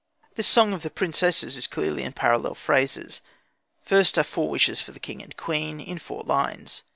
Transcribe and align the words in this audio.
This 0.33 0.47
song 0.47 0.73
of 0.73 0.81
the 0.81 0.89
princesses 0.89 1.55
is 1.55 1.67
clearly 1.67 2.01
in 2.01 2.13
parallel 2.13 2.55
phrases. 2.55 3.21
First 3.83 4.17
are 4.17 4.23
four 4.23 4.49
wishes 4.49 4.81
for 4.81 4.93
the 4.93 4.99
king 4.99 5.21
and 5.21 5.37
queen, 5.37 5.79
in 5.79 5.99
four 5.99 6.23
lines. 6.23 6.81